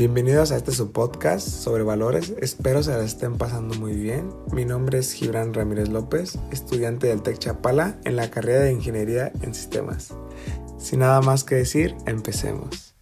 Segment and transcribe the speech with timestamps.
[0.00, 2.32] Bienvenidos a este su podcast sobre valores.
[2.40, 4.32] Espero se la estén pasando muy bien.
[4.50, 9.30] Mi nombre es Gibran Ramírez López, estudiante del Tec Chapala en la carrera de Ingeniería
[9.42, 10.14] en Sistemas.
[10.78, 12.94] Sin nada más que decir, empecemos.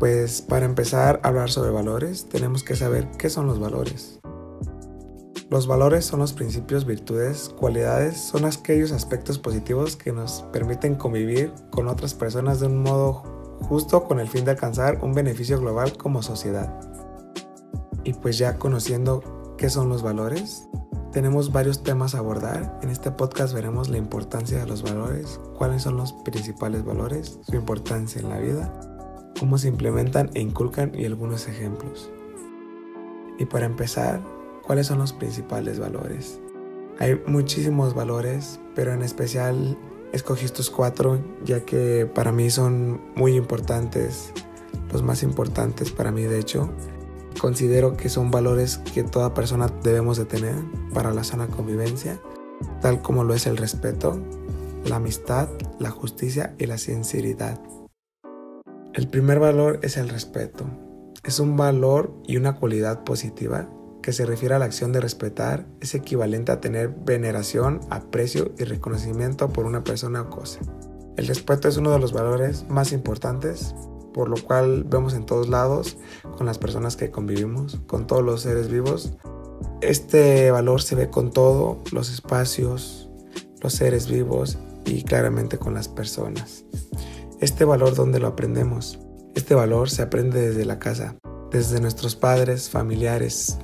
[0.00, 4.18] Pues para empezar a hablar sobre valores, tenemos que saber qué son los valores.
[5.48, 11.52] Los valores son los principios, virtudes, cualidades, son aquellos aspectos positivos que nos permiten convivir
[11.70, 13.34] con otras personas de un modo
[13.68, 16.78] justo con el fin de alcanzar un beneficio global como sociedad.
[18.04, 20.68] Y pues ya conociendo qué son los valores,
[21.12, 22.78] tenemos varios temas a abordar.
[22.82, 27.54] En este podcast veremos la importancia de los valores, cuáles son los principales valores, su
[27.54, 28.72] importancia en la vida,
[29.38, 32.10] cómo se implementan e inculcan y algunos ejemplos.
[33.38, 34.20] Y para empezar,
[34.66, 36.40] ¿cuáles son los principales valores?
[36.98, 39.78] Hay muchísimos valores, pero en especial
[40.14, 44.32] escogí estos cuatro ya que para mí son muy importantes,
[44.92, 46.70] los más importantes para mí de hecho.
[47.40, 50.54] Considero que son valores que toda persona debemos de tener
[50.94, 52.20] para la sana convivencia,
[52.80, 54.20] tal como lo es el respeto,
[54.84, 55.48] la amistad,
[55.80, 57.60] la justicia y la sinceridad.
[58.92, 60.64] El primer valor es el respeto.
[61.24, 63.68] Es un valor y una cualidad positiva
[64.04, 68.64] que se refiere a la acción de respetar es equivalente a tener veneración, aprecio y
[68.64, 70.60] reconocimiento por una persona o cosa.
[71.16, 73.74] El respeto es uno de los valores más importantes,
[74.12, 75.96] por lo cual vemos en todos lados,
[76.36, 79.14] con las personas que convivimos, con todos los seres vivos.
[79.80, 83.08] Este valor se ve con todo, los espacios,
[83.62, 86.66] los seres vivos y claramente con las personas.
[87.40, 88.98] Este valor, ¿dónde lo aprendemos?
[89.34, 91.16] Este valor se aprende desde la casa,
[91.50, 93.56] desde nuestros padres, familiares,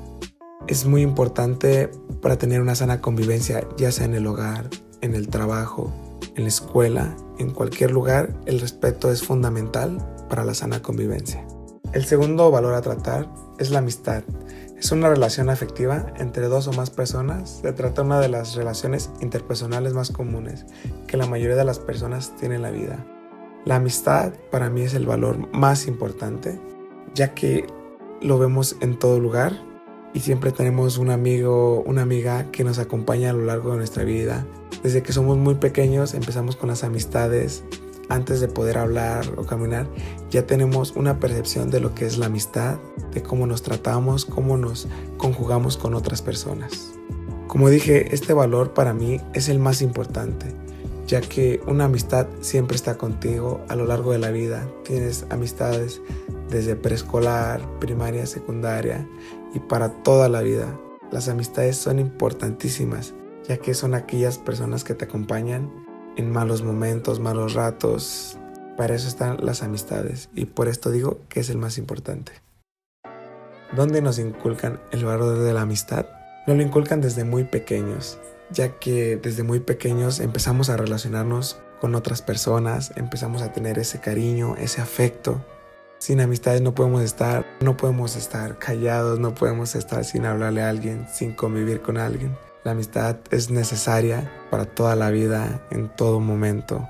[0.71, 1.91] es muy importante
[2.23, 5.93] para tener una sana convivencia, ya sea en el hogar, en el trabajo,
[6.37, 9.98] en la escuela, en cualquier lugar, el respeto es fundamental
[10.29, 11.45] para la sana convivencia.
[11.93, 14.23] El segundo valor a tratar es la amistad.
[14.79, 17.59] Es una relación afectiva entre dos o más personas.
[17.63, 20.67] Se trata de una de las relaciones interpersonales más comunes
[21.09, 23.05] que la mayoría de las personas tienen en la vida.
[23.64, 26.61] La amistad para mí es el valor más importante,
[27.13, 27.67] ya que
[28.23, 29.69] lo vemos en todo lugar,
[30.13, 34.05] y siempre tenemos un amigo, una amiga que nos acompaña a lo largo de nuestra
[34.05, 34.47] vida.
[34.83, 37.65] Desde que somos muy pequeños empezamos con las amistades.
[38.09, 39.87] Antes de poder hablar o caminar,
[40.31, 42.79] ya tenemos una percepción de lo que es la amistad,
[43.15, 46.91] de cómo nos tratamos, cómo nos conjugamos con otras personas.
[47.47, 50.47] Como dije, este valor para mí es el más importante,
[51.07, 54.69] ya que una amistad siempre está contigo a lo largo de la vida.
[54.85, 56.01] Tienes amistades
[56.48, 59.07] desde preescolar, primaria, secundaria
[59.55, 60.78] y para toda la vida.
[61.11, 63.14] Las amistades son importantísimas,
[63.48, 65.70] ya que son aquellas personas que te acompañan
[66.16, 68.38] en malos momentos, malos ratos.
[68.77, 72.33] Para eso están las amistades y por esto digo que es el más importante.
[73.74, 76.06] ¿Dónde nos inculcan el valor de la amistad?
[76.46, 78.18] Nos lo inculcan desde muy pequeños,
[78.50, 84.00] ya que desde muy pequeños empezamos a relacionarnos con otras personas, empezamos a tener ese
[84.00, 85.44] cariño, ese afecto
[86.00, 90.70] sin amistades no podemos estar, no podemos estar callados, no podemos estar sin hablarle a
[90.70, 92.36] alguien, sin convivir con alguien.
[92.64, 96.88] La amistad es necesaria para toda la vida, en todo momento.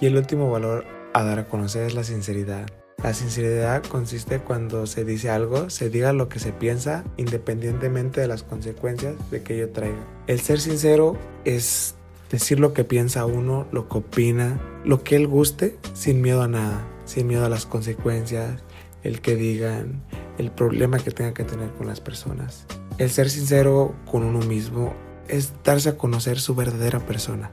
[0.00, 2.66] Y el último valor a dar a conocer es la sinceridad.
[3.02, 8.28] La sinceridad consiste cuando se dice algo, se diga lo que se piensa independientemente de
[8.28, 10.06] las consecuencias de que ello traiga.
[10.26, 11.94] El ser sincero es
[12.30, 16.48] decir lo que piensa uno, lo que opina, lo que él guste, sin miedo a
[16.48, 18.62] nada sin miedo a las consecuencias,
[19.02, 20.02] el que digan,
[20.38, 22.66] el problema que tenga que tener con las personas.
[22.98, 24.94] El ser sincero con uno mismo
[25.28, 27.50] es darse a conocer su verdadera persona,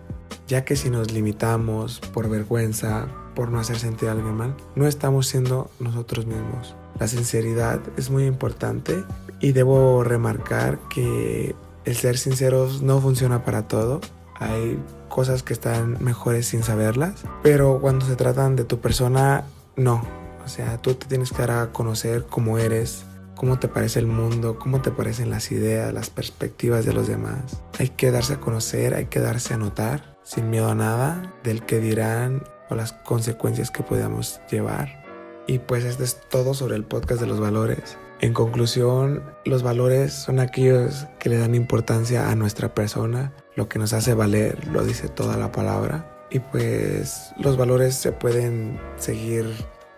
[0.47, 4.87] ya que si nos limitamos por vergüenza, por no hacer sentir a alguien mal, no
[4.87, 6.75] estamos siendo nosotros mismos.
[6.99, 9.03] La sinceridad es muy importante
[9.39, 11.55] y debo remarcar que
[11.85, 14.01] el ser sinceros no funciona para todo.
[14.35, 14.77] Hay
[15.09, 19.43] cosas que están mejores sin saberlas, pero cuando se tratan de tu persona,
[19.75, 20.01] no.
[20.45, 23.03] O sea, tú te tienes que dar a conocer cómo eres,
[23.35, 27.61] cómo te parece el mundo, cómo te parecen las ideas, las perspectivas de los demás.
[27.77, 31.65] Hay que darse a conocer, hay que darse a notar, sin miedo a nada, del
[31.65, 35.03] que dirán o las consecuencias que podamos llevar.
[35.47, 37.97] Y pues esto es todo sobre el podcast de los valores.
[38.21, 43.77] En conclusión, los valores son aquellos que le dan importancia a nuestra persona, lo que
[43.77, 49.45] nos hace valer lo dice toda la palabra y pues los valores se pueden seguir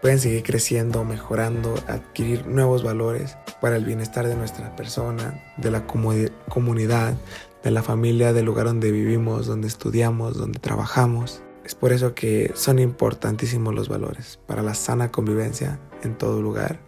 [0.02, 5.86] pueden seguir creciendo, mejorando, adquirir nuevos valores para el bienestar de nuestra persona, de la
[5.86, 7.13] comunidad,
[7.63, 11.44] de la familia, del lugar donde vivimos, donde estudiamos, donde trabajamos.
[11.64, 16.80] Es por eso que son importantísimos los valores para la sana convivencia en todo lugar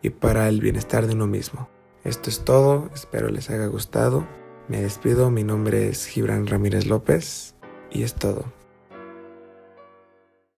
[0.00, 1.68] y para el bienestar de uno mismo.
[2.04, 4.26] Esto es todo, espero les haya gustado.
[4.68, 7.54] Me despido, mi nombre es Gibran Ramírez López
[7.90, 8.61] y es todo.